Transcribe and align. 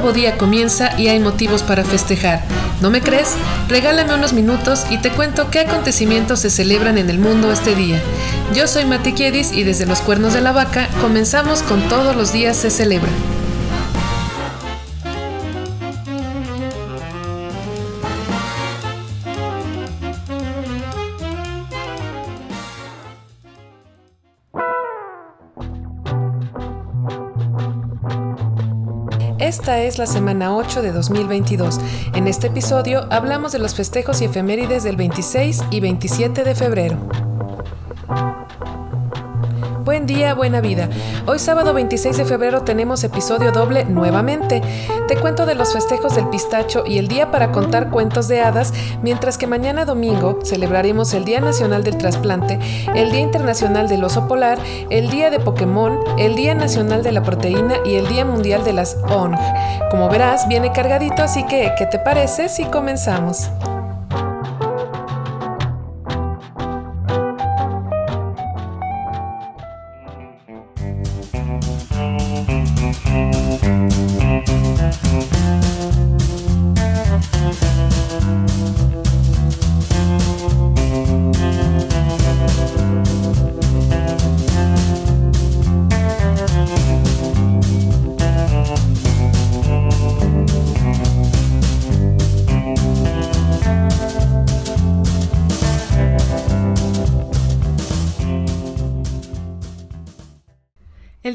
nuevo 0.00 0.12
día 0.12 0.38
comienza 0.38 0.96
y 0.96 1.08
hay 1.08 1.18
motivos 1.18 1.64
para 1.64 1.82
festejar. 1.82 2.40
¿No 2.80 2.88
me 2.88 3.00
crees? 3.00 3.34
Regálame 3.68 4.14
unos 4.14 4.32
minutos 4.32 4.86
y 4.90 4.98
te 4.98 5.10
cuento 5.10 5.50
qué 5.50 5.58
acontecimientos 5.58 6.38
se 6.38 6.50
celebran 6.50 6.98
en 6.98 7.10
el 7.10 7.18
mundo 7.18 7.50
este 7.50 7.74
día. 7.74 8.00
Yo 8.54 8.68
soy 8.68 8.84
Mati 8.84 9.12
Kiedis 9.12 9.50
y 9.50 9.64
desde 9.64 9.86
los 9.86 10.00
cuernos 10.00 10.34
de 10.34 10.40
la 10.40 10.52
vaca 10.52 10.88
comenzamos 11.00 11.62
con 11.62 11.82
todos 11.88 12.14
los 12.14 12.32
días 12.32 12.56
se 12.56 12.70
celebra. 12.70 13.10
Esta 29.48 29.80
es 29.80 29.96
la 29.96 30.04
semana 30.04 30.54
8 30.54 30.82
de 30.82 30.92
2022. 30.92 31.80
En 32.12 32.26
este 32.28 32.48
episodio 32.48 33.06
hablamos 33.10 33.50
de 33.50 33.58
los 33.58 33.74
festejos 33.74 34.20
y 34.20 34.26
efemérides 34.26 34.84
del 34.84 34.96
26 34.96 35.64
y 35.70 35.80
27 35.80 36.44
de 36.44 36.54
febrero. 36.54 37.27
Día, 40.08 40.32
buena 40.32 40.62
vida. 40.62 40.88
Hoy 41.26 41.38
sábado 41.38 41.74
26 41.74 42.16
de 42.16 42.24
febrero 42.24 42.62
tenemos 42.62 43.04
episodio 43.04 43.52
doble 43.52 43.84
nuevamente. 43.84 44.62
Te 45.06 45.16
cuento 45.16 45.44
de 45.44 45.54
los 45.54 45.74
festejos 45.74 46.14
del 46.14 46.30
pistacho 46.30 46.84
y 46.86 46.96
el 46.96 47.08
día 47.08 47.30
para 47.30 47.52
contar 47.52 47.90
cuentos 47.90 48.26
de 48.26 48.40
hadas, 48.40 48.72
mientras 49.02 49.36
que 49.36 49.46
mañana 49.46 49.84
domingo 49.84 50.38
celebraremos 50.44 51.12
el 51.12 51.26
Día 51.26 51.42
Nacional 51.42 51.84
del 51.84 51.98
Trasplante, 51.98 52.58
el 52.94 53.10
Día 53.10 53.20
Internacional 53.20 53.86
del 53.86 54.02
Oso 54.02 54.26
Polar, 54.26 54.58
el 54.88 55.10
Día 55.10 55.28
de 55.28 55.40
Pokémon, 55.40 55.98
el 56.16 56.36
Día 56.36 56.54
Nacional 56.54 57.02
de 57.02 57.12
la 57.12 57.22
Proteína 57.22 57.74
y 57.84 57.96
el 57.96 58.08
Día 58.08 58.24
Mundial 58.24 58.64
de 58.64 58.72
las 58.72 58.96
ONG. 59.10 59.38
Como 59.90 60.08
verás, 60.08 60.48
viene 60.48 60.72
cargadito, 60.72 61.22
así 61.22 61.44
que, 61.44 61.70
¿qué 61.76 61.84
te 61.84 61.98
parece 61.98 62.48
si 62.48 62.64
comenzamos? 62.64 63.50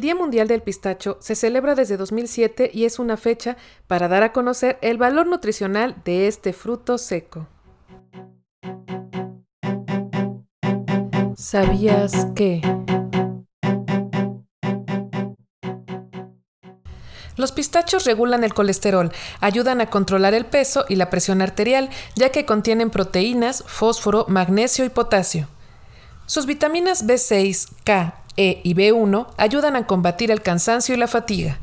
Día 0.04 0.16
Mundial 0.16 0.50
del 0.50 0.62
Pistacho 0.62 1.18
se 1.22 1.34
celebra 1.34 1.76
desde 1.76 1.96
2007 1.96 2.72
y 2.74 2.84
es 2.84 3.00
una 3.00 3.16
fecha 3.16 3.56
para 3.88 4.10
dar 4.10 4.22
a 4.22 4.34
conocer 4.34 4.78
el 4.82 4.98
valor 4.98 5.28
nutricional 5.28 5.96
de 6.04 6.28
este 6.28 6.52
fruto 6.52 6.98
seco. 6.98 7.48
¿Sabías 11.38 12.28
que? 12.36 12.60
Los 17.38 17.54
pistachos 17.54 18.04
regulan 18.04 18.44
el 18.44 18.54
colesterol, 18.54 19.10
ayudan 19.40 19.80
a 19.80 19.90
controlar 19.90 20.34
el 20.34 20.46
peso 20.46 20.84
y 20.90 20.98
la 20.98 21.10
presión 21.10 21.42
arterial, 21.42 21.90
ya 22.18 22.30
que 22.30 22.46
contienen 22.46 22.90
proteínas, 22.90 23.64
fósforo, 23.66 24.26
magnesio 24.28 24.84
y 24.84 24.90
potasio. 24.90 25.48
Sus 26.26 26.46
vitaminas 26.46 27.08
B6, 27.08 27.70
K, 27.86 28.23
E 28.38 28.62
y 28.64 28.74
B1 28.74 29.28
ayudan 29.38 29.76
a 29.76 29.86
combatir 29.86 30.32
el 30.32 30.42
cansancio 30.42 30.96
y 30.96 30.98
la 30.98 31.08
fatiga. 31.08 31.60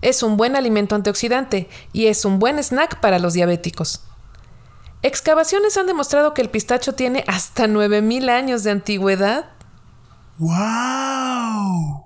Es 0.00 0.22
un 0.22 0.36
buen 0.36 0.56
alimento 0.56 0.94
antioxidante 0.94 1.68
y 1.92 2.06
es 2.06 2.24
un 2.24 2.38
buen 2.38 2.58
snack 2.58 3.00
para 3.00 3.18
los 3.18 3.34
diabéticos. 3.34 4.02
Excavaciones 5.02 5.76
han 5.76 5.86
demostrado 5.86 6.34
que 6.34 6.42
el 6.42 6.50
pistacho 6.50 6.94
tiene 6.94 7.24
hasta 7.26 7.66
9000 7.66 8.28
años 8.28 8.62
de 8.64 8.70
antigüedad. 8.70 9.46
¡Wow! 10.38 12.04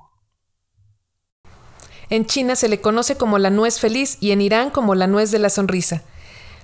En 2.08 2.26
China 2.26 2.54
se 2.56 2.68
le 2.68 2.80
conoce 2.80 3.16
como 3.16 3.38
la 3.38 3.50
nuez 3.50 3.80
feliz 3.80 4.18
y 4.20 4.30
en 4.30 4.40
Irán 4.40 4.70
como 4.70 4.94
la 4.94 5.06
nuez 5.06 5.30
de 5.30 5.38
la 5.38 5.50
sonrisa. 5.50 6.02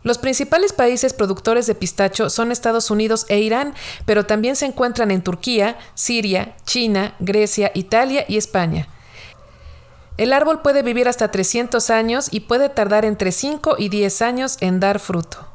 Los 0.02 0.18
principales 0.18 0.72
países 0.72 1.12
productores 1.12 1.66
de 1.66 1.74
pistacho 1.74 2.28
son 2.28 2.50
Estados 2.50 2.90
Unidos 2.90 3.24
e 3.28 3.40
Irán, 3.40 3.74
pero 4.04 4.26
también 4.26 4.56
se 4.56 4.66
encuentran 4.66 5.10
en 5.10 5.22
Turquía, 5.22 5.78
Siria, 5.94 6.56
China, 6.64 7.14
Grecia, 7.20 7.70
Italia 7.74 8.24
y 8.28 8.36
España. 8.36 8.88
El 10.18 10.32
árbol 10.32 10.60
puede 10.60 10.82
vivir 10.82 11.08
hasta 11.08 11.30
300 11.30 11.88
años 11.90 12.28
y 12.30 12.40
puede 12.40 12.68
tardar 12.68 13.04
entre 13.04 13.32
5 13.32 13.76
y 13.78 13.88
10 13.88 14.22
años 14.22 14.56
en 14.60 14.80
dar 14.80 14.98
fruto. 14.98 15.48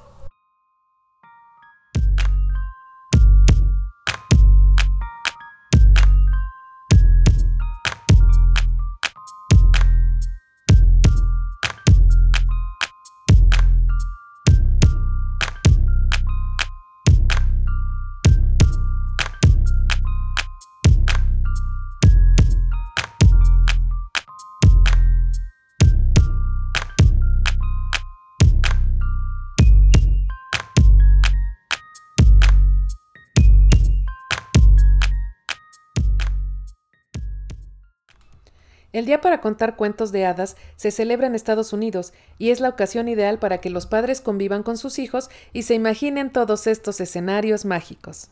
El 38.98 39.06
Día 39.06 39.22
para 39.22 39.42
contar 39.42 39.76
cuentos 39.76 40.12
de 40.12 40.26
hadas 40.26 40.56
se 40.76 40.90
celebra 40.90 41.28
en 41.28 41.36
Estados 41.36 41.72
Unidos 41.72 42.14
y 42.40 42.50
es 42.50 42.60
la 42.60 42.70
ocasión 42.70 43.08
ideal 43.08 43.38
para 43.38 43.60
que 43.60 43.70
los 43.70 43.86
padres 43.86 44.22
convivan 44.22 44.64
con 44.64 44.76
sus 44.76 44.98
hijos 44.98 45.30
y 45.54 45.62
se 45.62 45.76
imaginen 45.76 46.32
todos 46.32 46.66
estos 46.66 47.00
escenarios 47.00 47.64
mágicos. 47.64 48.32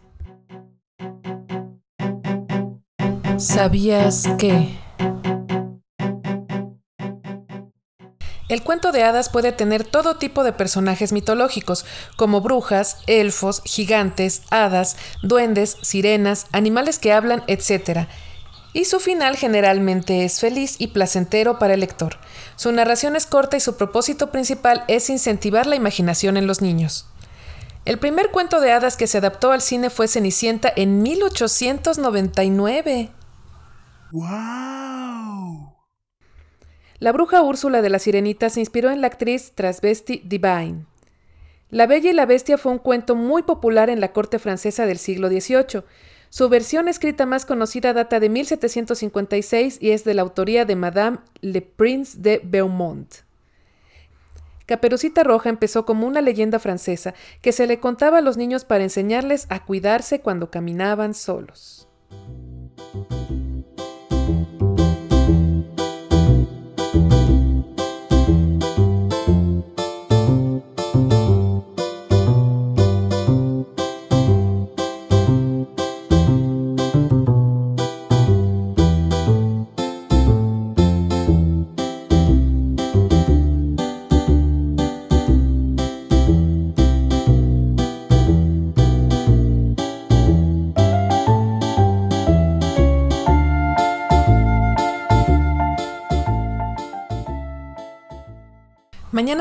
¿Sabías 3.37 4.23
que? 4.39 4.69
El 8.49 8.63
cuento 8.63 8.91
de 8.91 9.03
hadas 9.03 9.29
puede 9.29 9.51
tener 9.51 9.83
todo 9.83 10.17
tipo 10.17 10.43
de 10.43 10.51
personajes 10.51 11.13
mitológicos, 11.13 11.85
como 12.15 12.41
brujas, 12.41 13.03
elfos, 13.05 13.61
gigantes, 13.65 14.41
hadas, 14.49 14.97
duendes, 15.21 15.77
sirenas, 15.83 16.47
animales 16.53 16.97
que 16.97 17.13
hablan, 17.13 17.43
etc 17.45 18.07
y 18.75 18.85
su 18.85 18.99
final 18.99 19.37
generalmente 19.37 20.25
es 20.25 20.41
feliz 20.41 20.75
y 20.79 20.87
placentero 20.87 21.59
para 21.59 21.75
el 21.75 21.79
lector. 21.79 22.17
Su 22.57 22.73
narración 22.73 23.15
es 23.15 23.25
corta 23.25 23.55
y 23.55 23.61
su 23.61 23.77
propósito 23.77 24.31
principal 24.31 24.83
es 24.89 25.09
incentivar 25.09 25.65
la 25.65 25.77
imaginación 25.77 26.35
en 26.35 26.45
los 26.45 26.61
niños. 26.61 27.07
El 27.85 27.99
primer 27.99 28.31
cuento 28.31 28.59
de 28.59 28.73
hadas 28.73 28.97
que 28.97 29.07
se 29.07 29.19
adaptó 29.19 29.53
al 29.53 29.61
cine 29.61 29.89
fue 29.89 30.09
Cenicienta 30.09 30.73
en 30.75 31.01
1899. 31.03 33.11
¡Wow! 34.11 35.73
La 36.99 37.13
bruja 37.13 37.43
Úrsula 37.43 37.81
de 37.81 37.89
la 37.89 37.99
Sirenita 37.99 38.49
se 38.49 38.59
inspiró 38.59 38.91
en 38.91 38.99
la 38.99 39.07
actriz 39.07 39.53
Transvesti 39.55 40.21
Divine. 40.25 40.85
La 41.69 41.87
Bella 41.87 42.09
y 42.09 42.13
la 42.13 42.25
Bestia 42.25 42.57
fue 42.57 42.73
un 42.73 42.79
cuento 42.79 43.15
muy 43.15 43.43
popular 43.43 43.89
en 43.89 44.01
la 44.01 44.11
corte 44.11 44.37
francesa 44.37 44.85
del 44.85 44.97
siglo 44.97 45.29
XVIII. 45.29 45.85
Su 46.29 46.49
versión 46.49 46.87
escrita 46.87 47.25
más 47.25 47.45
conocida 47.45 47.93
data 47.93 48.19
de 48.19 48.29
1756 48.29 49.77
y 49.81 49.91
es 49.91 50.03
de 50.03 50.13
la 50.13 50.21
autoría 50.21 50.65
de 50.65 50.75
Madame 50.75 51.19
Le 51.41 51.61
Prince 51.61 52.17
de 52.19 52.41
Beaumont. 52.43 53.13
Caperucita 54.65 55.23
Roja 55.23 55.49
empezó 55.49 55.85
como 55.85 56.07
una 56.07 56.21
leyenda 56.21 56.59
francesa 56.59 57.13
que 57.41 57.51
se 57.51 57.67
le 57.67 57.79
contaba 57.79 58.17
a 58.17 58.21
los 58.21 58.35
niños 58.35 58.65
para 58.65 58.83
enseñarles 58.83 59.45
a 59.49 59.63
cuidarse 59.63 60.21
cuando 60.21 60.49
caminaban 60.49 61.13
solos. 61.13 61.87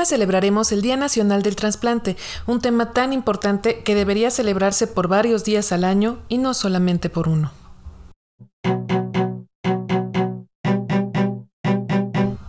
Celebraremos 0.05 0.71
el 0.71 0.83
Día 0.83 0.97
Nacional 0.97 1.41
del 1.41 1.55
Trasplante, 1.55 2.15
un 2.45 2.61
tema 2.61 2.93
tan 2.93 3.11
importante 3.11 3.81
que 3.83 3.95
debería 3.95 4.29
celebrarse 4.29 4.85
por 4.85 5.07
varios 5.07 5.43
días 5.43 5.71
al 5.71 5.83
año 5.83 6.19
y 6.29 6.37
no 6.37 6.53
solamente 6.53 7.09
por 7.09 7.27
uno. 7.27 7.51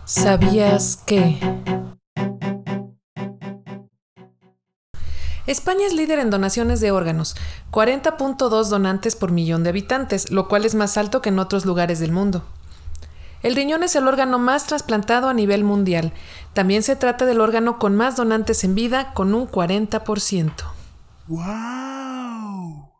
¿Sabías 0.05 0.97
que? 1.05 1.39
España 5.47 5.87
es 5.87 5.93
líder 5.93 6.19
en 6.19 6.29
donaciones 6.29 6.79
de 6.81 6.91
órganos, 6.91 7.35
40.2 7.71 8.69
donantes 8.69 9.15
por 9.15 9.31
millón 9.31 9.63
de 9.63 9.69
habitantes, 9.69 10.29
lo 10.29 10.47
cual 10.47 10.65
es 10.65 10.75
más 10.75 10.97
alto 10.97 11.21
que 11.21 11.29
en 11.29 11.39
otros 11.39 11.65
lugares 11.65 11.99
del 11.99 12.11
mundo. 12.11 12.43
El 13.47 13.55
riñón 13.55 13.81
es 13.81 13.95
el 13.95 14.09
órgano 14.09 14.39
más 14.39 14.67
trasplantado 14.67 15.29
a 15.29 15.33
nivel 15.33 15.63
mundial. 15.63 16.11
También 16.51 16.83
se 16.83 16.97
trata 16.97 17.25
del 17.25 17.39
órgano 17.39 17.79
con 17.79 17.95
más 17.95 18.17
donantes 18.17 18.65
en 18.65 18.75
vida, 18.75 19.13
con 19.13 19.33
un 19.33 19.47
40%. 19.47 20.51
¡Wow! 21.27 22.91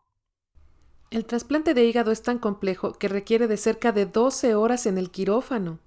El 1.10 1.26
trasplante 1.26 1.74
de 1.74 1.84
hígado 1.84 2.14
es 2.14 2.24
tan 2.24 2.40
complejo 2.40 2.94
que 2.94 3.10
requiere 3.10 3.50
de 3.50 3.58
cerca 3.58 3.92
de 3.92 4.06
12 4.06 4.56
horas 4.56 4.86
en 4.86 4.98
el 4.98 5.12
quirófano. 5.12 5.80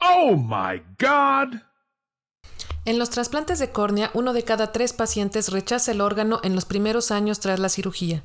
¡Oh, 0.00 0.34
my 0.34 0.82
God! 0.98 1.60
En 2.86 2.98
los 2.98 3.10
trasplantes 3.10 3.58
de 3.58 3.70
córnea, 3.70 4.10
uno 4.14 4.32
de 4.32 4.44
cada 4.44 4.72
tres 4.72 4.94
pacientes 4.94 5.52
rechaza 5.52 5.92
el 5.92 6.00
órgano 6.00 6.40
en 6.42 6.54
los 6.54 6.64
primeros 6.64 7.10
años 7.10 7.38
tras 7.38 7.60
la 7.60 7.68
cirugía. 7.68 8.22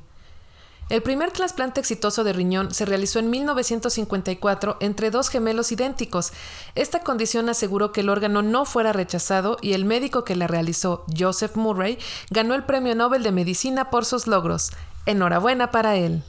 El 0.90 1.02
primer 1.02 1.30
trasplante 1.30 1.80
exitoso 1.80 2.24
de 2.24 2.34
riñón 2.34 2.74
se 2.74 2.84
realizó 2.84 3.18
en 3.18 3.30
1954 3.30 4.76
entre 4.80 5.10
dos 5.10 5.30
gemelos 5.30 5.72
idénticos. 5.72 6.32
Esta 6.74 7.00
condición 7.00 7.48
aseguró 7.48 7.90
que 7.90 8.02
el 8.02 8.10
órgano 8.10 8.42
no 8.42 8.66
fuera 8.66 8.92
rechazado 8.92 9.56
y 9.62 9.72
el 9.72 9.86
médico 9.86 10.24
que 10.24 10.36
la 10.36 10.46
realizó, 10.46 11.06
Joseph 11.18 11.56
Murray, 11.56 11.98
ganó 12.30 12.54
el 12.54 12.64
Premio 12.64 12.94
Nobel 12.94 13.22
de 13.22 13.32
Medicina 13.32 13.88
por 13.88 14.04
sus 14.04 14.26
logros. 14.26 14.72
Enhorabuena 15.06 15.70
para 15.70 15.96
él. 15.96 16.22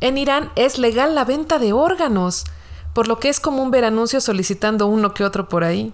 En 0.00 0.16
Irán 0.16 0.52
es 0.56 0.78
legal 0.78 1.14
la 1.14 1.24
venta 1.24 1.58
de 1.58 1.74
órganos, 1.74 2.44
por 2.94 3.08
lo 3.08 3.18
que 3.18 3.28
es 3.28 3.40
común 3.40 3.70
ver 3.70 3.84
anuncios 3.84 4.24
solicitando 4.24 4.86
uno 4.86 5.12
que 5.12 5.24
otro 5.24 5.50
por 5.50 5.64
ahí. 5.64 5.92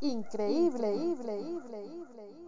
Increíble, 0.00 0.94
increíble, 0.94 1.84
increíble. 1.84 2.45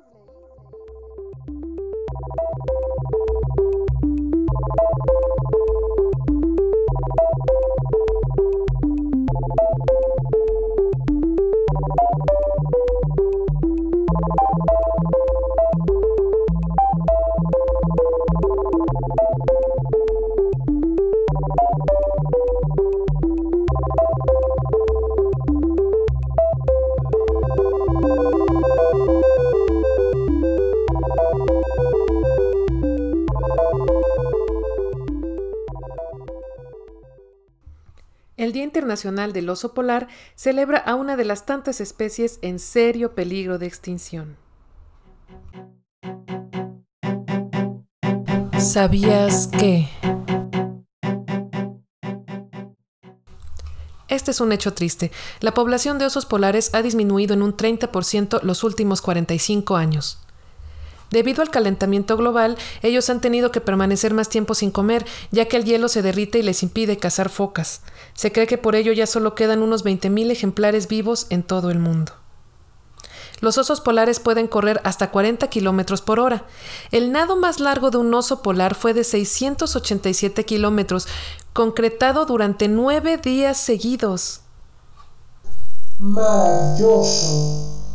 El 38.49 38.55
Día 38.55 38.65
Internacional 38.65 39.35
del 39.35 39.51
Oso 39.51 39.75
Polar 39.75 40.09
celebra 40.35 40.79
a 40.79 40.95
una 40.95 41.19
de 41.19 41.27
las 41.27 41.45
tantas 41.45 41.83
especies 41.83 42.39
en 42.41 42.59
serio 42.59 43.15
peligro 43.15 43.59
de 43.59 43.67
extinción. 43.67 44.39
¿Sabías 48.59 49.49
que? 49.49 49.91
Este 54.09 54.31
es 54.31 54.41
un 54.41 54.53
hecho 54.53 54.73
triste. 54.73 55.13
La 55.41 55.53
población 55.53 55.99
de 55.99 56.07
osos 56.07 56.25
polares 56.25 56.75
ha 56.75 56.81
disminuido 56.81 57.35
en 57.35 57.43
un 57.43 57.55
30% 57.55 58.41
los 58.41 58.65
últimos 58.65 59.03
45 59.03 59.77
años. 59.77 60.21
Debido 61.11 61.43
al 61.43 61.51
calentamiento 61.51 62.17
global, 62.17 62.59
ellos 62.83 63.09
han 63.09 63.21
tenido 63.21 63.51
que 63.51 63.61
permanecer 63.61 64.13
más 64.13 64.29
tiempo 64.29 64.55
sin 64.55 64.71
comer, 64.71 65.07
ya 65.31 65.47
que 65.47 65.57
el 65.57 65.65
hielo 65.65 65.89
se 65.89 66.03
derrite 66.03 66.39
y 66.39 66.43
les 66.43 66.63
impide 66.63 66.99
cazar 66.99 67.31
focas. 67.31 67.81
Se 68.15 68.31
cree 68.33 68.47
que 68.47 68.59
por 68.59 68.75
ello 68.75 68.93
ya 68.93 69.07
solo 69.07 69.35
quedan 69.35 69.63
unos 69.63 69.85
20.000 69.85 70.31
ejemplares 70.31 70.89
vivos 70.89 71.27
en 71.31 71.43
todo 71.43 71.71
el 71.71 71.79
mundo. 71.79 72.13
Los 73.41 73.57
osos 73.57 73.81
polares 73.81 74.19
pueden 74.19 74.49
correr 74.49 74.81
hasta 74.85 75.11
40 75.11 75.49
kilómetros 75.49 76.03
por 76.03 76.19
hora. 76.19 76.45
El 76.91 77.13
nado 77.13 77.37
más 77.37 77.61
largo 77.61 77.91
de 77.91 77.99
un 77.99 78.13
oso 78.13 78.43
polar 78.43 78.75
fue 78.75 78.95
de 78.95 79.05
687 79.05 80.45
kilómetros, 80.45 81.07
concretado 81.53 82.27
durante 82.27 82.69
nueve 82.69 83.17
días 83.17 83.57
seguidos. 83.57 84.41
Maravilloso. 85.99 87.88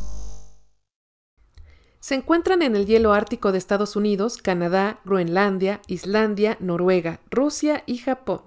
Se 2.03 2.15
encuentran 2.15 2.61
en 2.63 2.75
el 2.75 2.85
hielo 2.85 3.13
ártico 3.13 3.53
de 3.53 3.57
Estados 3.57 3.95
Unidos, 3.95 4.35
Canadá, 4.35 5.00
Groenlandia, 5.05 5.79
Islandia, 5.88 6.57
Noruega, 6.60 7.22
Rusia 7.31 7.83
y 7.86 7.98
Japón. 7.98 8.41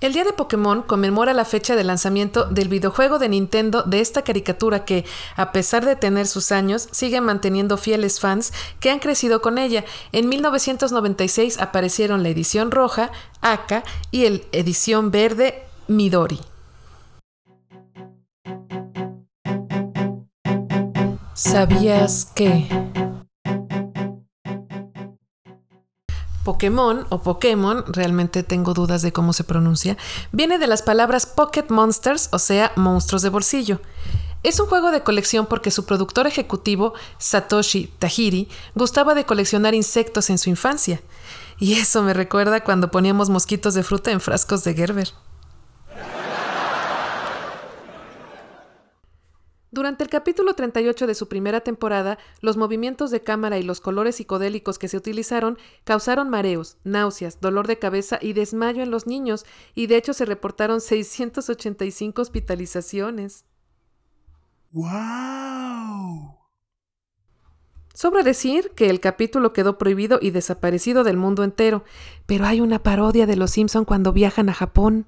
El 0.00 0.14
Día 0.14 0.24
de 0.24 0.32
Pokémon 0.32 0.80
conmemora 0.80 1.34
la 1.34 1.44
fecha 1.44 1.76
de 1.76 1.84
lanzamiento 1.84 2.46
del 2.46 2.68
videojuego 2.68 3.18
de 3.18 3.28
Nintendo 3.28 3.82
de 3.82 4.00
esta 4.00 4.22
caricatura 4.22 4.86
que, 4.86 5.04
a 5.36 5.52
pesar 5.52 5.84
de 5.84 5.94
tener 5.94 6.26
sus 6.26 6.52
años, 6.52 6.88
sigue 6.90 7.20
manteniendo 7.20 7.76
fieles 7.76 8.18
fans 8.18 8.54
que 8.80 8.90
han 8.90 8.98
crecido 8.98 9.42
con 9.42 9.58
ella. 9.58 9.84
En 10.12 10.30
1996 10.30 11.58
aparecieron 11.60 12.22
la 12.22 12.30
edición 12.30 12.70
roja, 12.70 13.10
Aka, 13.42 13.84
y 14.10 14.24
el 14.24 14.46
edición 14.52 15.10
verde, 15.10 15.64
Midori. 15.86 16.40
¿Sabías 21.34 22.24
que... 22.34 22.68
Pokémon 26.50 27.06
o 27.10 27.22
Pokémon, 27.22 27.84
realmente 27.86 28.42
tengo 28.42 28.74
dudas 28.74 29.02
de 29.02 29.12
cómo 29.12 29.32
se 29.32 29.44
pronuncia, 29.44 29.96
viene 30.32 30.58
de 30.58 30.66
las 30.66 30.82
palabras 30.82 31.24
Pocket 31.24 31.66
Monsters, 31.68 32.28
o 32.32 32.40
sea, 32.40 32.72
monstruos 32.74 33.22
de 33.22 33.28
bolsillo. 33.28 33.80
Es 34.42 34.58
un 34.58 34.66
juego 34.66 34.90
de 34.90 35.04
colección 35.04 35.46
porque 35.46 35.70
su 35.70 35.84
productor 35.84 36.26
ejecutivo, 36.26 36.94
Satoshi 37.18 37.92
Tajiri, 38.00 38.48
gustaba 38.74 39.14
de 39.14 39.26
coleccionar 39.26 39.76
insectos 39.76 40.28
en 40.28 40.38
su 40.38 40.50
infancia. 40.50 41.00
Y 41.60 41.74
eso 41.74 42.02
me 42.02 42.14
recuerda 42.14 42.64
cuando 42.64 42.90
poníamos 42.90 43.30
mosquitos 43.30 43.74
de 43.74 43.84
fruta 43.84 44.10
en 44.10 44.20
frascos 44.20 44.64
de 44.64 44.74
Gerber. 44.74 45.12
Durante 49.72 50.02
el 50.02 50.10
capítulo 50.10 50.54
38 50.54 51.06
de 51.06 51.14
su 51.14 51.28
primera 51.28 51.60
temporada, 51.60 52.18
los 52.40 52.56
movimientos 52.56 53.12
de 53.12 53.22
cámara 53.22 53.56
y 53.56 53.62
los 53.62 53.80
colores 53.80 54.16
psicodélicos 54.16 54.80
que 54.80 54.88
se 54.88 54.96
utilizaron 54.96 55.58
causaron 55.84 56.28
mareos, 56.28 56.76
náuseas, 56.82 57.40
dolor 57.40 57.68
de 57.68 57.78
cabeza 57.78 58.18
y 58.20 58.32
desmayo 58.32 58.82
en 58.82 58.90
los 58.90 59.06
niños, 59.06 59.46
y 59.76 59.86
de 59.86 59.96
hecho 59.96 60.12
se 60.12 60.24
reportaron 60.24 60.80
685 60.80 62.20
hospitalizaciones. 62.20 63.44
¡Wow! 64.72 66.36
Sobra 67.94 68.24
decir 68.24 68.72
que 68.74 68.90
el 68.90 68.98
capítulo 68.98 69.52
quedó 69.52 69.78
prohibido 69.78 70.18
y 70.20 70.30
desaparecido 70.30 71.04
del 71.04 71.16
mundo 71.16 71.44
entero, 71.44 71.84
pero 72.26 72.46
hay 72.46 72.60
una 72.60 72.82
parodia 72.82 73.26
de 73.26 73.36
los 73.36 73.52
Simpson 73.52 73.84
cuando 73.84 74.12
viajan 74.12 74.48
a 74.48 74.54
Japón. 74.54 75.06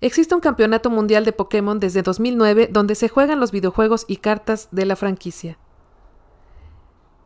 Existe 0.00 0.34
un 0.34 0.40
campeonato 0.40 0.90
mundial 0.90 1.24
de 1.24 1.32
Pokémon 1.32 1.80
desde 1.80 2.02
2009 2.02 2.68
donde 2.70 2.94
se 2.94 3.08
juegan 3.08 3.40
los 3.40 3.50
videojuegos 3.50 4.04
y 4.06 4.18
cartas 4.18 4.68
de 4.70 4.86
la 4.86 4.94
franquicia. 4.94 5.58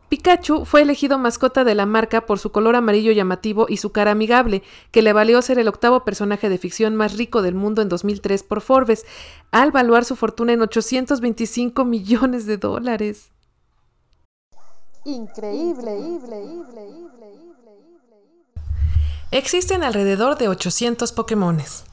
Pikachu 0.09 0.65
fue 0.65 0.83
elegido 0.83 1.17
mascota 1.17 1.63
de 1.63 1.73
la 1.73 1.87
marca 1.87 2.27
por 2.27 2.37
su 2.37 2.51
color 2.51 2.75
amarillo 2.75 3.11
llamativo 3.11 3.65
y 3.67 3.77
su 3.77 3.91
cara 3.91 4.11
amigable, 4.11 4.61
que 4.91 5.01
le 5.01 5.11
valió 5.11 5.41
ser 5.41 5.57
el 5.57 5.67
octavo 5.67 6.03
personaje 6.03 6.49
de 6.49 6.59
ficción 6.59 6.95
más 6.95 7.17
rico 7.17 7.41
del 7.41 7.55
mundo 7.55 7.81
en 7.81 7.89
2003 7.89 8.43
por 8.43 8.61
Forbes, 8.61 9.05
al 9.49 9.71
valuar 9.71 10.05
su 10.05 10.15
fortuna 10.15 10.53
en 10.53 10.61
825 10.61 11.83
millones 11.85 12.45
de 12.45 12.57
dólares. 12.57 13.31
Increíble, 15.05 15.97
Existen 19.31 19.83
alrededor 19.83 20.37
de 20.37 20.47
800 20.47 21.11
Pokémones. 21.11 21.85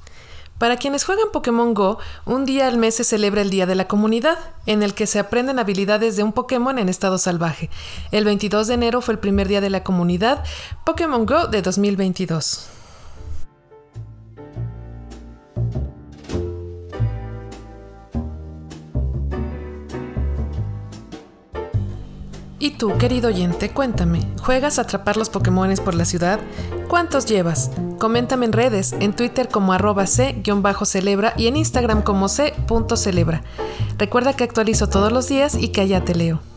Para 0.60 0.76
quienes 0.76 1.04
juegan 1.04 1.30
Pokémon 1.32 1.72
Go, 1.72 1.96
un 2.26 2.44
día 2.44 2.66
al 2.66 2.76
mes 2.76 2.96
se 2.96 3.02
celebra 3.02 3.40
el 3.40 3.48
Día 3.48 3.64
de 3.64 3.74
la 3.74 3.88
Comunidad, 3.88 4.36
en 4.66 4.82
el 4.82 4.92
que 4.92 5.06
se 5.06 5.18
aprenden 5.18 5.58
habilidades 5.58 6.16
de 6.16 6.22
un 6.22 6.34
Pokémon 6.34 6.78
en 6.78 6.90
estado 6.90 7.16
salvaje. 7.16 7.70
El 8.12 8.26
22 8.26 8.66
de 8.66 8.74
enero 8.74 9.00
fue 9.00 9.14
el 9.14 9.20
primer 9.20 9.48
día 9.48 9.62
de 9.62 9.70
la 9.70 9.82
comunidad 9.82 10.44
Pokémon 10.84 11.24
Go 11.24 11.46
de 11.46 11.62
2022. 11.62 12.79
Y 22.62 22.72
tú, 22.72 22.98
querido 22.98 23.28
oyente, 23.28 23.70
cuéntame, 23.70 24.20
¿juegas 24.38 24.78
a 24.78 24.82
atrapar 24.82 25.16
los 25.16 25.30
Pokémones 25.30 25.80
por 25.80 25.94
la 25.94 26.04
ciudad? 26.04 26.38
¿Cuántos 26.88 27.24
llevas? 27.24 27.70
Coméntame 27.98 28.44
en 28.44 28.52
redes, 28.52 28.94
en 29.00 29.14
Twitter 29.14 29.48
como 29.48 29.72
arroba 29.72 30.06
c-celebra 30.06 31.32
y 31.38 31.46
en 31.46 31.56
Instagram 31.56 32.02
como 32.02 32.28
c.celebra. 32.28 33.42
Recuerda 33.96 34.34
que 34.34 34.44
actualizo 34.44 34.90
todos 34.90 35.10
los 35.10 35.26
días 35.26 35.54
y 35.54 35.68
que 35.68 35.80
allá 35.80 36.04
te 36.04 36.14
leo. 36.14 36.49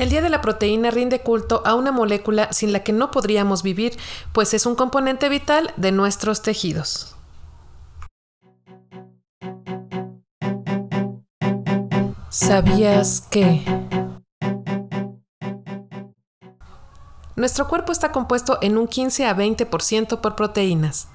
El 0.00 0.08
Día 0.08 0.22
de 0.22 0.30
la 0.30 0.40
Proteína 0.40 0.90
rinde 0.90 1.20
culto 1.20 1.60
a 1.66 1.74
una 1.74 1.92
molécula 1.92 2.50
sin 2.54 2.72
la 2.72 2.82
que 2.82 2.90
no 2.90 3.10
podríamos 3.10 3.62
vivir, 3.62 3.98
pues 4.32 4.54
es 4.54 4.64
un 4.64 4.74
componente 4.74 5.28
vital 5.28 5.74
de 5.76 5.92
nuestros 5.92 6.40
tejidos. 6.40 7.16
¿Sabías 12.30 13.20
que? 13.30 13.62
Nuestro 17.36 17.68
cuerpo 17.68 17.92
está 17.92 18.10
compuesto 18.10 18.56
en 18.62 18.78
un 18.78 18.88
15 18.88 19.26
a 19.26 19.36
20% 19.36 20.22
por 20.22 20.34
proteínas. 20.34 21.08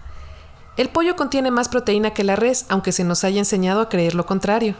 El 0.77 0.89
pollo 0.89 1.15
contiene 1.15 1.50
más 1.50 1.70
proteína 1.70 2.12
que 2.12 2.24
la 2.24 2.36
res, 2.36 2.68
aunque 2.70 2.92
se 2.92 3.04
nos 3.04 3.24
haya 3.24 3.39
enseñado 3.39 3.82
a 3.82 3.89
creer 3.89 4.13
lo 4.13 4.27
contrario. 4.27 4.75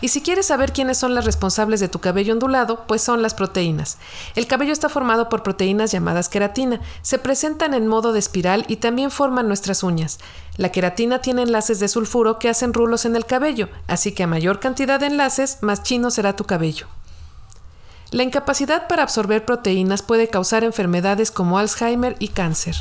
Y 0.00 0.08
si 0.08 0.22
quieres 0.22 0.46
saber 0.46 0.72
quiénes 0.72 0.98
son 0.98 1.14
las 1.14 1.24
responsables 1.24 1.80
de 1.80 1.88
tu 1.88 1.98
cabello 1.98 2.32
ondulado, 2.32 2.84
pues 2.86 3.02
son 3.02 3.20
las 3.20 3.34
proteínas. 3.34 3.98
El 4.36 4.46
cabello 4.46 4.72
está 4.72 4.88
formado 4.88 5.28
por 5.28 5.42
proteínas 5.42 5.90
llamadas 5.90 6.28
queratina. 6.28 6.80
Se 7.02 7.18
presentan 7.18 7.74
en 7.74 7.88
modo 7.88 8.12
de 8.12 8.20
espiral 8.20 8.64
y 8.68 8.76
también 8.76 9.10
forman 9.10 9.48
nuestras 9.48 9.82
uñas. 9.82 10.18
La 10.56 10.70
queratina 10.70 11.20
tiene 11.20 11.42
enlaces 11.42 11.80
de 11.80 11.88
sulfuro 11.88 12.38
que 12.38 12.48
hacen 12.48 12.74
rulos 12.74 13.04
en 13.04 13.16
el 13.16 13.26
cabello, 13.26 13.68
así 13.88 14.12
que 14.12 14.22
a 14.22 14.28
mayor 14.28 14.60
cantidad 14.60 15.00
de 15.00 15.06
enlaces, 15.06 15.58
más 15.62 15.82
chino 15.82 16.10
será 16.10 16.36
tu 16.36 16.44
cabello. 16.44 16.86
La 18.10 18.22
incapacidad 18.22 18.88
para 18.88 19.02
absorber 19.02 19.44
proteínas 19.44 20.02
puede 20.02 20.28
causar 20.28 20.64
enfermedades 20.64 21.30
como 21.30 21.58
Alzheimer 21.58 22.16
y 22.18 22.28
cáncer. 22.28 22.76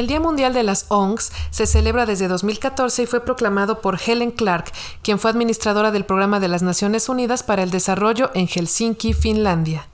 El 0.00 0.06
Día 0.06 0.18
Mundial 0.18 0.54
de 0.54 0.62
las 0.62 0.86
ONGs 0.88 1.30
se 1.50 1.66
celebra 1.66 2.06
desde 2.06 2.26
2014 2.26 3.02
y 3.02 3.06
fue 3.06 3.22
proclamado 3.22 3.82
por 3.82 4.00
Helen 4.00 4.30
Clark, 4.30 4.72
quien 5.02 5.18
fue 5.18 5.30
administradora 5.30 5.90
del 5.90 6.06
Programa 6.06 6.40
de 6.40 6.48
las 6.48 6.62
Naciones 6.62 7.10
Unidas 7.10 7.42
para 7.42 7.62
el 7.62 7.70
Desarrollo 7.70 8.30
en 8.32 8.48
Helsinki, 8.48 9.12
Finlandia. 9.12 9.88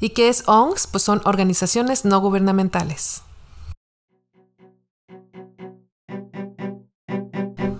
¿Y 0.00 0.08
qué 0.08 0.28
es 0.28 0.42
ONGs? 0.48 0.88
Pues 0.88 1.04
son 1.04 1.22
organizaciones 1.24 2.04
no 2.04 2.20
gubernamentales. 2.20 3.22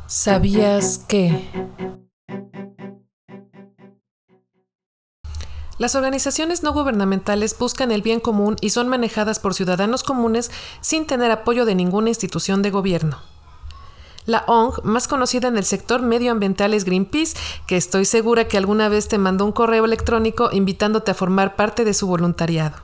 ¿Sabías 0.06 0.98
que? 1.08 1.63
Las 5.76 5.96
organizaciones 5.96 6.62
no 6.62 6.72
gubernamentales 6.72 7.58
buscan 7.58 7.90
el 7.90 8.00
bien 8.00 8.20
común 8.20 8.56
y 8.60 8.70
son 8.70 8.88
manejadas 8.88 9.40
por 9.40 9.54
ciudadanos 9.54 10.04
comunes 10.04 10.52
sin 10.80 11.04
tener 11.04 11.32
apoyo 11.32 11.64
de 11.64 11.74
ninguna 11.74 12.10
institución 12.10 12.62
de 12.62 12.70
gobierno. 12.70 13.18
La 14.24 14.44
ONG 14.46 14.84
más 14.84 15.08
conocida 15.08 15.48
en 15.48 15.58
el 15.58 15.64
sector 15.64 16.00
medioambiental 16.00 16.74
es 16.74 16.84
Greenpeace, 16.84 17.36
que 17.66 17.76
estoy 17.76 18.04
segura 18.04 18.46
que 18.46 18.56
alguna 18.56 18.88
vez 18.88 19.08
te 19.08 19.18
mandó 19.18 19.44
un 19.44 19.52
correo 19.52 19.84
electrónico 19.84 20.48
invitándote 20.52 21.10
a 21.10 21.14
formar 21.14 21.56
parte 21.56 21.84
de 21.84 21.92
su 21.92 22.06
voluntariado. 22.06 22.83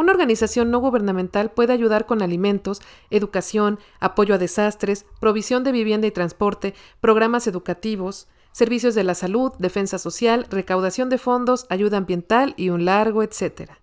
Una 0.00 0.12
organización 0.12 0.70
no 0.70 0.78
gubernamental 0.78 1.50
puede 1.50 1.74
ayudar 1.74 2.06
con 2.06 2.22
alimentos, 2.22 2.80
educación, 3.10 3.78
apoyo 3.98 4.34
a 4.34 4.38
desastres, 4.38 5.04
provisión 5.20 5.62
de 5.62 5.72
vivienda 5.72 6.06
y 6.06 6.10
transporte, 6.10 6.72
programas 7.02 7.46
educativos, 7.46 8.26
servicios 8.50 8.94
de 8.94 9.04
la 9.04 9.14
salud, 9.14 9.52
defensa 9.58 9.98
social, 9.98 10.46
recaudación 10.48 11.10
de 11.10 11.18
fondos, 11.18 11.66
ayuda 11.68 11.98
ambiental 11.98 12.54
y 12.56 12.70
un 12.70 12.86
largo 12.86 13.22
etcétera. 13.22 13.82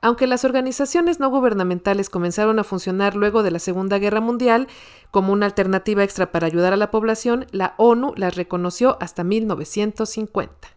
Aunque 0.00 0.28
las 0.28 0.44
organizaciones 0.44 1.18
no 1.18 1.30
gubernamentales 1.30 2.10
comenzaron 2.10 2.60
a 2.60 2.64
funcionar 2.64 3.16
luego 3.16 3.42
de 3.42 3.50
la 3.50 3.58
Segunda 3.58 3.98
Guerra 3.98 4.20
Mundial 4.20 4.68
como 5.10 5.32
una 5.32 5.46
alternativa 5.46 6.04
extra 6.04 6.30
para 6.30 6.46
ayudar 6.46 6.72
a 6.72 6.76
la 6.76 6.92
población, 6.92 7.46
la 7.50 7.74
ONU 7.78 8.12
las 8.14 8.36
reconoció 8.36 8.98
hasta 9.00 9.24
1950. 9.24 10.73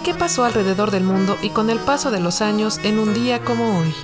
¿Y 0.00 0.02
qué 0.02 0.14
pasó 0.14 0.44
alrededor 0.44 0.90
del 0.90 1.04
mundo 1.04 1.36
y 1.42 1.50
con 1.50 1.68
el 1.68 1.78
paso 1.78 2.10
de 2.10 2.20
los 2.20 2.40
años 2.40 2.78
en 2.84 2.98
un 2.98 3.12
día 3.12 3.44
como 3.44 3.80
hoy? 3.80 3.94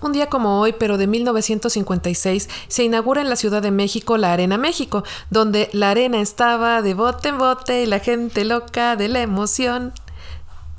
Un 0.00 0.12
día 0.12 0.28
como 0.28 0.60
hoy, 0.60 0.76
pero 0.78 0.96
de 0.96 1.08
1956, 1.08 2.48
se 2.68 2.84
inaugura 2.84 3.20
en 3.20 3.28
la 3.28 3.34
Ciudad 3.34 3.62
de 3.62 3.72
México 3.72 4.16
la 4.16 4.32
Arena 4.32 4.58
México, 4.58 5.02
donde 5.28 5.70
la 5.72 5.90
arena 5.90 6.20
estaba 6.20 6.82
de 6.82 6.94
bote 6.94 7.30
en 7.30 7.38
bote 7.38 7.82
y 7.82 7.86
la 7.86 7.98
gente 7.98 8.44
loca 8.44 8.94
de 8.94 9.08
la 9.08 9.22
emoción. 9.22 9.92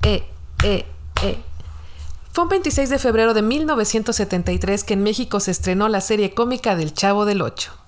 Eh, 0.04 0.24
eh, 0.64 0.86
eh. 1.24 1.38
Fue 2.32 2.44
un 2.44 2.50
26 2.50 2.90
de 2.90 3.00
febrero 3.00 3.34
de 3.34 3.42
1973 3.42 4.84
que 4.84 4.94
en 4.94 5.04
México 5.04 5.40
se 5.40 5.52
estrenó 5.52 5.90
la 5.90 6.02
serie 6.02 6.34
cómica 6.34 6.76
del 6.76 6.94
Chavo 6.94 7.26
del 7.26 7.42
Ocho. 7.42 7.79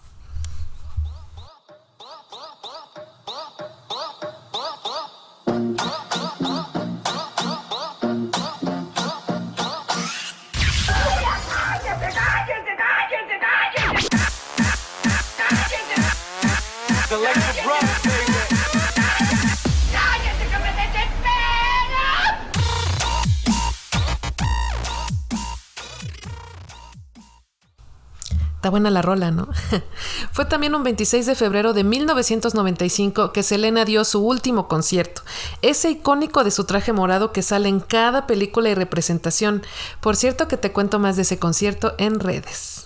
Está 28.61 28.69
buena 28.69 28.91
la 28.91 29.01
rola, 29.01 29.31
¿no? 29.31 29.47
Fue 30.31 30.45
también 30.45 30.75
un 30.75 30.83
26 30.83 31.25
de 31.25 31.33
febrero 31.33 31.73
de 31.73 31.83
1995 31.83 33.33
que 33.33 33.41
Selena 33.41 33.85
dio 33.85 34.05
su 34.05 34.23
último 34.23 34.67
concierto, 34.67 35.23
ese 35.63 35.89
icónico 35.89 36.43
de 36.43 36.51
su 36.51 36.65
traje 36.65 36.93
morado 36.93 37.31
que 37.31 37.41
sale 37.41 37.69
en 37.69 37.79
cada 37.79 38.27
película 38.27 38.69
y 38.69 38.75
representación. 38.75 39.63
Por 39.99 40.15
cierto 40.15 40.47
que 40.47 40.57
te 40.57 40.71
cuento 40.71 40.99
más 40.99 41.15
de 41.15 41.23
ese 41.23 41.39
concierto 41.39 41.95
en 41.97 42.19
redes. 42.19 42.85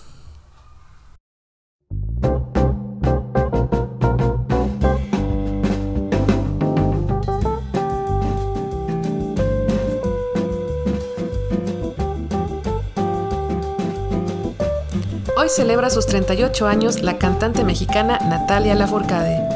Hoy 15.38 15.50
celebra 15.50 15.90
sus 15.90 16.06
38 16.06 16.66
años 16.66 17.02
la 17.02 17.18
cantante 17.18 17.62
mexicana 17.62 18.18
Natalia 18.24 18.74
Lafourcade. 18.74 19.46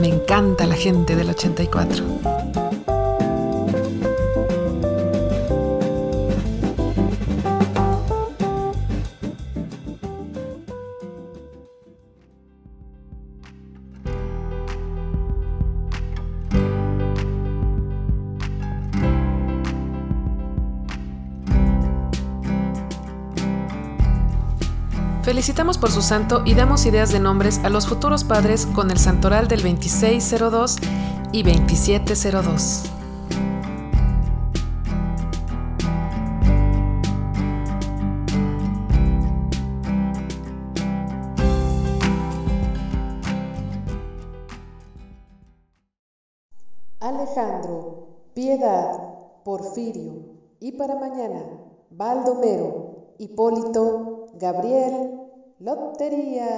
Me 0.00 0.08
encanta 0.08 0.66
la 0.66 0.74
gente 0.74 1.14
del 1.14 1.30
84. 1.30 2.33
Felicitamos 25.44 25.76
por 25.76 25.90
su 25.90 26.00
santo 26.00 26.40
y 26.46 26.54
damos 26.54 26.86
ideas 26.86 27.12
de 27.12 27.20
nombres 27.20 27.60
a 27.64 27.68
los 27.68 27.86
futuros 27.86 28.24
padres 28.24 28.64
con 28.64 28.90
el 28.90 28.96
santoral 28.96 29.46
del 29.46 29.60
2602 29.60 30.76
y 31.32 31.42
2702. 31.42 32.84
Alejandro, 47.00 48.06
Piedad, 48.32 48.98
Porfirio 49.44 50.22
y 50.58 50.72
para 50.72 50.94
mañana, 50.94 51.42
Baldomero, 51.90 53.12
Hipólito, 53.18 54.28
Gabriel, 54.38 55.23
Lotería. 55.60 56.50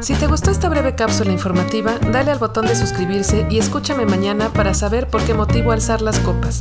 Si 0.00 0.14
te 0.14 0.28
gustó 0.28 0.52
esta 0.52 0.68
breve 0.68 0.94
cápsula 0.94 1.32
informativa, 1.32 1.98
dale 2.12 2.30
al 2.30 2.38
botón 2.38 2.66
de 2.66 2.76
suscribirse 2.76 3.46
y 3.50 3.58
escúchame 3.58 4.06
mañana 4.06 4.52
para 4.52 4.72
saber 4.72 5.08
por 5.08 5.22
qué 5.24 5.34
motivo 5.34 5.72
alzar 5.72 6.00
las 6.00 6.20
copas. 6.20 6.60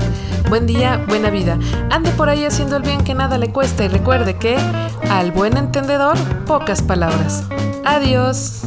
Buen 0.50 0.66
día, 0.66 1.06
buena 1.08 1.30
vida. 1.30 1.60
Ande 1.92 2.10
por 2.12 2.30
ahí 2.30 2.46
haciendo 2.46 2.78
el 2.78 2.84
bien 2.84 3.04
que 3.04 3.14
nada 3.14 3.38
le 3.38 3.52
cuesta 3.52 3.86
y 3.86 3.90
recuerde 3.90 4.38
que, 4.38 4.58
al 5.12 5.32
buen 5.32 5.56
entendedor, 5.56 6.18
pocas 6.46 6.82
palabras. 6.82 7.44
Adiós. 7.86 8.64